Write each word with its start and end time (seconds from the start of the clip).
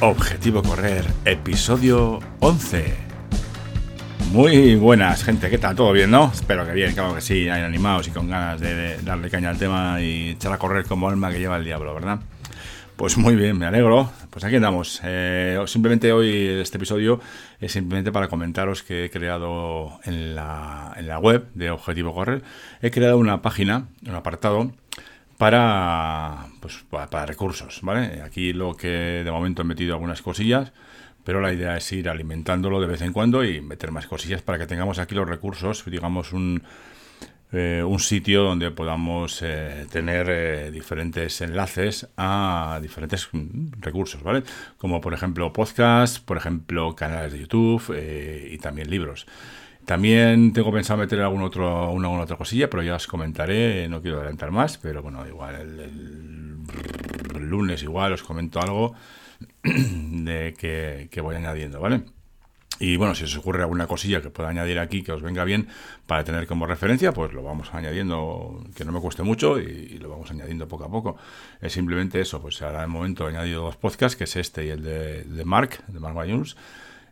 Objetivo 0.00 0.62
Correr, 0.62 1.04
episodio 1.24 2.18
11. 2.40 2.94
Muy 4.32 4.74
buenas, 4.74 5.22
gente, 5.22 5.48
¿qué 5.48 5.56
tal? 5.56 5.76
¿Todo 5.76 5.92
bien, 5.92 6.10
no? 6.10 6.30
Espero 6.34 6.66
que 6.66 6.72
bien, 6.72 6.92
claro 6.94 7.14
que 7.14 7.20
sí, 7.20 7.48
animados 7.48 8.08
y 8.08 8.10
con 8.10 8.28
ganas 8.28 8.60
de, 8.60 8.98
darle 9.02 9.30
caña 9.30 9.50
al 9.50 9.58
tema 9.58 10.00
y 10.00 10.30
echar 10.30 10.52
a 10.52 10.58
correr 10.58 10.84
como 10.86 11.08
alma 11.08 11.30
que 11.30 11.38
lleva 11.38 11.56
el 11.56 11.64
diablo, 11.64 11.94
¿verdad? 11.94 12.18
Pues 12.96 13.16
muy 13.16 13.34
bien, 13.36 13.56
me 13.58 13.66
alegro. 13.66 14.10
Pues 14.30 14.44
aquí 14.44 14.56
andamos. 14.56 15.00
Eh, 15.04 15.60
simplemente 15.66 16.12
hoy 16.12 16.48
este 16.60 16.76
episodio 16.76 17.20
es 17.60 17.72
simplemente 17.72 18.12
para 18.12 18.28
comentaros 18.28 18.82
que 18.82 19.06
he 19.06 19.10
creado 19.10 20.00
en 20.04 20.34
la, 20.34 20.92
en 20.96 21.06
la 21.06 21.18
web 21.18 21.46
de 21.54 21.70
Objetivo 21.70 22.14
Correr. 22.14 22.42
He 22.82 22.90
creado 22.90 23.18
una 23.18 23.42
página, 23.42 23.88
un 24.06 24.14
apartado 24.14 24.72
para, 25.38 26.46
pues, 26.60 26.84
para, 26.88 27.26
recursos, 27.26 27.80
¿vale? 27.82 28.22
Aquí 28.22 28.52
lo 28.52 28.74
que 28.74 29.22
de 29.24 29.30
momento 29.30 29.62
he 29.62 29.64
metido 29.64 29.94
algunas 29.94 30.22
cosillas, 30.22 30.72
pero 31.24 31.40
la 31.40 31.52
idea 31.52 31.76
es 31.76 31.90
ir 31.92 32.08
alimentándolo 32.08 32.80
de 32.80 32.86
vez 32.86 33.02
en 33.02 33.12
cuando 33.12 33.44
y 33.44 33.60
meter 33.60 33.90
más 33.90 34.06
cosillas 34.06 34.42
para 34.42 34.58
que 34.58 34.66
tengamos 34.66 34.98
aquí 34.98 35.14
los 35.14 35.28
recursos, 35.28 35.84
digamos 35.86 36.32
un, 36.32 36.62
eh, 37.56 37.84
un 37.86 38.00
sitio 38.00 38.42
donde 38.42 38.72
podamos 38.72 39.40
eh, 39.42 39.86
tener 39.88 40.26
eh, 40.28 40.70
diferentes 40.72 41.40
enlaces 41.40 42.08
a 42.16 42.80
diferentes 42.82 43.28
recursos, 43.78 44.24
¿vale? 44.24 44.42
Como 44.76 45.00
por 45.00 45.14
ejemplo 45.14 45.52
podcast, 45.52 46.18
por 46.24 46.36
ejemplo 46.36 46.96
canales 46.96 47.32
de 47.32 47.38
YouTube 47.38 47.96
y 48.50 48.58
también 48.58 48.90
libros. 48.90 49.26
También 49.84 50.52
tengo 50.52 50.72
pensado 50.72 50.98
meter 50.98 51.20
algún 51.20 51.42
otro, 51.42 51.90
una, 51.90 52.08
alguna 52.08 52.24
otra 52.24 52.36
cosilla, 52.36 52.70
pero 52.70 52.82
ya 52.82 52.94
os 52.94 53.06
comentaré, 53.06 53.86
no 53.88 54.00
quiero 54.00 54.18
adelantar 54.18 54.50
más, 54.50 54.78
pero 54.78 55.02
bueno, 55.02 55.26
igual 55.26 55.54
el, 55.56 57.48
lunes 57.50 57.82
igual 57.82 58.12
os 58.12 58.22
comento 58.22 58.60
algo 58.60 58.94
de 59.62 60.54
que, 60.58 61.20
voy 61.20 61.36
añadiendo, 61.36 61.80
¿vale? 61.80 62.02
Y 62.80 62.96
bueno, 62.96 63.14
si 63.14 63.24
os 63.24 63.36
ocurre 63.36 63.62
alguna 63.62 63.86
cosilla 63.86 64.20
que 64.20 64.30
pueda 64.30 64.48
añadir 64.48 64.78
aquí 64.78 65.02
que 65.02 65.12
os 65.12 65.22
venga 65.22 65.44
bien 65.44 65.68
para 66.06 66.24
tener 66.24 66.46
como 66.46 66.66
referencia, 66.66 67.12
pues 67.12 67.32
lo 67.32 67.42
vamos 67.42 67.72
añadiendo, 67.72 68.64
que 68.74 68.84
no 68.84 68.90
me 68.90 69.00
cueste 69.00 69.22
mucho 69.22 69.60
y, 69.60 69.98
lo 69.98 70.08
vamos 70.08 70.30
añadiendo 70.30 70.66
poco 70.66 70.84
a 70.84 70.90
poco. 70.90 71.16
Es 71.60 71.74
simplemente 71.74 72.20
eso, 72.20 72.40
pues 72.40 72.60
ahora 72.62 72.80
de 72.80 72.86
momento 72.86 73.26
he 73.26 73.30
añadido 73.30 73.62
dos 73.62 73.76
podcasts, 73.76 74.16
que 74.16 74.24
es 74.24 74.34
este 74.36 74.64
y 74.64 74.70
el 74.70 74.82
de, 74.82 75.24
de 75.24 75.44
Mark, 75.44 75.84
de 75.86 76.00
Mark 76.00 76.14
Bayuns 76.14 76.56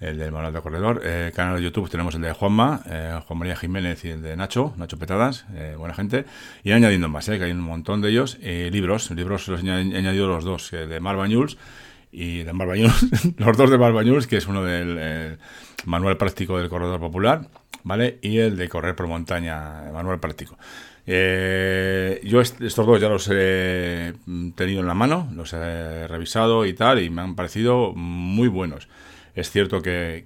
el 0.00 0.18
del 0.18 0.32
Manual 0.32 0.52
de 0.52 0.60
Corredor. 0.60 1.02
Eh, 1.04 1.32
canal 1.34 1.56
de 1.56 1.62
YouTube 1.62 1.90
tenemos 1.90 2.14
el 2.14 2.22
de 2.22 2.32
Juanma, 2.32 2.82
eh, 2.86 3.20
Juan 3.26 3.38
María 3.38 3.56
Jiménez 3.56 4.04
y 4.04 4.10
el 4.10 4.22
de 4.22 4.36
Nacho, 4.36 4.74
Nacho 4.76 4.98
Petadas, 4.98 5.44
eh, 5.54 5.74
buena 5.76 5.94
gente. 5.94 6.24
Y 6.62 6.72
añadiendo 6.72 7.08
más, 7.08 7.26
que 7.26 7.42
hay 7.42 7.50
un 7.50 7.60
montón 7.60 8.00
de 8.00 8.10
ellos. 8.10 8.38
libros, 8.40 9.10
libros 9.10 9.48
los 9.48 9.62
he 9.62 9.70
añadido 9.70 10.28
los 10.28 10.44
dos, 10.44 10.70
de 10.70 11.00
Marbañuls 11.00 11.58
y 12.12 12.42
de 12.42 12.52
Marbañuls, 12.52 13.06
los 13.36 13.56
dos 13.56 13.70
de 13.70 13.78
Marbañuls, 13.78 14.26
que 14.26 14.36
es 14.36 14.46
uno 14.46 14.62
del 14.62 15.38
Manual 15.84 16.16
Práctico 16.16 16.58
del 16.58 16.68
Corredor 16.68 17.00
Popular, 17.00 17.48
¿vale? 17.82 18.18
Y 18.22 18.38
el 18.38 18.56
de 18.56 18.68
Correr 18.68 18.94
por 18.94 19.08
Montaña, 19.08 19.90
Manual 19.92 20.20
Práctico. 20.20 20.56
yo 21.06 22.40
estos 22.40 22.86
dos 22.86 23.00
ya 23.00 23.08
los 23.08 23.28
he 23.32 24.14
tenido 24.54 24.80
en 24.80 24.86
la 24.86 24.94
mano, 24.94 25.28
los 25.34 25.52
he 25.52 26.06
revisado 26.06 26.66
y 26.66 26.72
tal, 26.72 27.02
y 27.02 27.10
me 27.10 27.22
han 27.22 27.34
parecido 27.34 27.92
muy 27.94 28.48
buenos. 28.48 28.88
Es 29.38 29.52
cierto 29.52 29.80
que, 29.82 30.24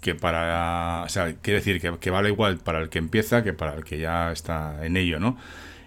que, 0.00 0.14
para. 0.16 1.04
O 1.04 1.08
sea, 1.08 1.32
quiere 1.34 1.60
decir 1.60 1.80
que, 1.80 2.10
vale 2.10 2.30
igual 2.30 2.58
para 2.58 2.80
el 2.80 2.88
que 2.88 2.98
empieza 2.98 3.44
que 3.44 3.52
para 3.52 3.74
el 3.74 3.84
que 3.84 4.00
ya 4.00 4.32
está 4.32 4.84
en 4.84 4.96
ello, 4.96 5.20
¿no? 5.20 5.38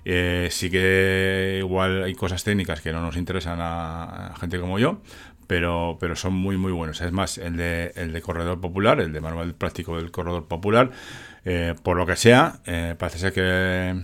Eh, 0.06 0.48
sí 0.52 0.69
que 0.69 1.58
igual 1.59 2.03
hay 2.03 2.16
cosas 2.16 2.46
técnicas 2.46 2.80
que 2.80 2.94
no 2.94 3.02
nos 3.02 3.18
interesan 3.18 3.59
a, 3.62 4.34
gente 4.40 4.58
como 4.58 4.80
yo, 4.80 5.02
pero, 5.48 5.98
pero 6.00 6.16
son 6.16 6.34
muy, 6.34 6.56
muy 6.56 6.72
buenos. 6.72 7.02
Es 7.02 7.12
más, 7.12 7.38
el 7.38 7.58
de, 7.58 7.92
el 7.96 8.14
de 8.14 8.22
corredor 8.22 8.62
popular, 8.62 9.02
el 9.02 9.12
de 9.12 9.19
manual 9.19 9.53
práctico 9.53 9.98
del 9.98 10.12
corredor 10.12 10.48
popular, 10.48 10.92
eh, 11.44 11.75
por 11.84 11.98
lo 11.98 12.06
que 12.06 12.16
sea, 12.16 12.62
eh, 12.68 12.96
parece 12.98 13.19
ser 13.19 13.34
que, 13.34 14.02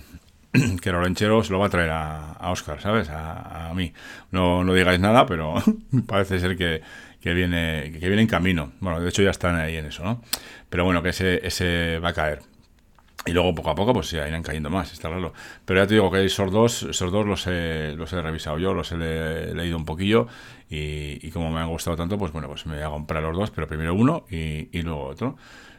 que 0.82 0.92
Lorenchero 0.92 1.42
lo 1.50 1.60
va 1.60 1.68
a 1.68 1.70
traer 1.70 1.92
a, 1.92 2.52
Oscar, 2.52 2.82
¿sabes? 2.82 3.10
A, 3.10 3.70
a, 3.70 3.74
mí. 3.74 3.94
No, 4.32 4.66
no 4.66 4.74
digáis 4.74 5.00
nada, 5.00 5.26
pero 5.26 5.56
parece 6.06 6.40
ser 6.40 6.58
que, 6.58 6.82
que 7.26 7.34
viene, 7.34 7.92
que 7.92 8.08
viene 8.08 8.22
en 8.22 8.28
camino. 8.28 8.74
Bueno, 8.82 9.02
de 9.02 9.10
hecho 9.10 9.24
ya 9.24 9.32
están 9.32 9.56
ahí 9.56 9.78
en 9.78 9.88
eso, 9.88 10.04
¿no? 10.04 10.22
Pero 10.70 10.86
bueno, 10.86 11.02
que 11.02 11.10
ese, 11.10 11.46
ese 11.46 11.98
va 11.98 12.10
a 12.10 12.14
caer. 12.14 12.42
Y 13.26 13.32
luego 13.32 13.56
poco 13.56 13.72
a 13.72 13.76
poco 13.76 13.94
pues 13.94 14.12
ya 14.12 14.28
irán 14.28 14.44
cayendo 14.44 14.70
más, 14.70 14.94
está 14.94 15.10
claro. 15.10 15.34
Pero 15.66 15.82
ya 15.82 15.88
te 15.88 15.96
digo 15.96 16.12
que 16.12 16.24
esos 16.24 16.52
dos, 16.52 16.84
esos 16.84 17.12
dos 17.12 17.26
los 17.26 17.48
he, 17.48 17.96
los 17.98 18.14
he 18.14 18.22
revisado 18.22 18.60
yo, 18.60 18.76
los 18.76 18.92
he 18.92 18.98
leído 19.56 19.76
un 19.76 19.86
poquillo 19.86 20.28
y, 20.70 21.32
como 21.32 21.50
me 21.50 21.62
han 21.62 21.68
gustado 21.68 21.98
tanto, 21.98 22.16
pues 22.20 22.32
bueno, 22.32 22.48
pues 22.48 22.68
me 22.68 22.76
voy 22.76 22.84
a 22.84 22.90
comprar 22.90 23.24
los 23.24 23.36
dos, 23.36 23.50
pero 23.50 23.68
primero 23.68 23.96
uno 23.96 24.26
y, 24.30 24.70
y 24.72 24.84
luego 24.84 25.06
otro. 25.06 25.38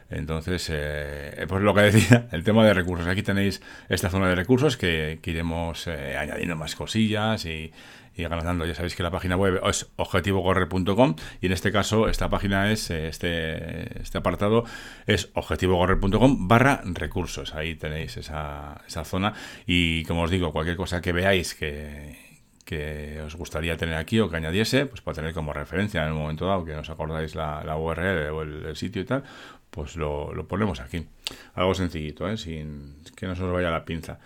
Entonces, 0.09 0.69
eh, 0.71 1.45
pues 1.47 1.61
lo 1.61 1.73
que 1.73 1.81
decía, 1.81 2.27
el 2.31 2.43
tema 2.43 2.65
de 2.65 2.73
recursos. 2.73 3.07
Aquí 3.07 3.23
tenéis 3.23 3.61
esta 3.89 4.09
zona 4.09 4.29
de 4.29 4.35
recursos 4.35 4.77
que, 4.77 5.19
iremos 5.23 5.87
eh, 5.87 6.17
añadiendo 6.17 6.55
más 6.55 6.75
cosillas 6.75 7.45
y, 7.45 7.71
y 8.15 8.23
agrandando. 8.23 8.65
Ya 8.65 8.75
sabéis 8.75 8.95
que 8.95 9.03
la 9.03 9.11
página 9.11 9.35
web 9.35 9.61
es 9.69 9.89
objetivocorrer.com 9.95 11.15
y 11.41 11.45
en 11.45 11.51
este 11.51 11.71
caso 11.71 12.07
esta 12.07 12.29
página 12.29 12.71
es, 12.71 12.89
eh, 12.89 13.07
este, 13.07 14.01
este 14.01 14.17
apartado 14.17 14.63
es 15.05 15.29
objetivocorrer.com 15.33 16.47
barra 16.47 16.81
recursos. 16.85 17.53
Ahí 17.53 17.75
tenéis 17.75 18.17
esa, 18.17 18.81
esa 18.87 19.03
zona 19.03 19.33
y 19.65 20.03
como 20.05 20.23
os 20.23 20.31
digo, 20.31 20.51
cualquier 20.51 20.77
cosa 20.77 21.01
que 21.01 21.11
veáis 21.11 21.53
que, 21.53 22.26
que 22.67 23.21
os 23.25 23.35
gustaría 23.35 23.77
tener 23.77 23.95
aquí 23.95 24.19
o 24.19 24.29
que 24.29 24.35
añadiese, 24.35 24.85
pues 24.87 24.99
para 24.99 25.15
tener 25.15 25.33
como 25.33 25.53
referencia 25.53 26.03
en 26.03 26.11
un 26.11 26.19
momento 26.19 26.45
dado 26.45 26.65
que 26.65 26.75
os 26.75 26.89
acordáis 26.89 27.33
la, 27.33 27.63
URL 27.77 28.29
o 28.35 28.41
el, 28.41 28.75
sitio 28.75 29.01
y 29.01 29.05
tal, 29.05 29.23
pues 29.71 29.95
lo, 29.95 30.35
ponemos 30.49 30.81
aquí. 30.81 31.07
Algo 31.55 31.73
sencillito, 31.73 32.29
¿eh? 32.29 32.35
sin 32.35 32.97
que 33.15 33.25
no 33.25 33.35
se 33.37 33.43
os 33.43 33.53
vaya 33.53 33.71
la 33.71 33.85
pinza. 33.85 34.19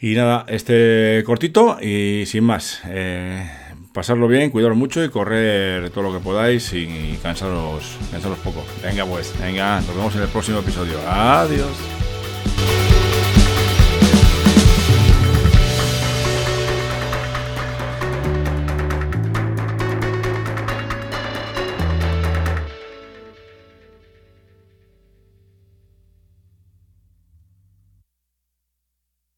Y 0.00 0.16
nada, 0.16 0.44
este 0.48 1.22
cortito 1.24 1.78
y 1.80 2.24
sin 2.26 2.42
más. 2.42 2.82
Eh, 2.86 3.48
pasarlo 3.94 4.26
bien, 4.26 4.50
cuidaros 4.50 4.76
mucho 4.76 5.04
y 5.04 5.08
correr 5.08 5.88
todo 5.90 6.02
lo 6.02 6.12
que 6.12 6.18
podáis 6.18 6.72
y 6.72 7.16
cansaros, 7.22 7.96
cansaros 8.10 8.38
poco. 8.38 8.64
Venga 8.82 9.06
pues, 9.06 9.32
venga, 9.40 9.76
nos 9.76 9.94
vemos 9.94 10.16
en 10.16 10.22
el 10.22 10.28
próximo 10.28 10.58
episodio. 10.58 10.98
Adiós. 11.06 12.11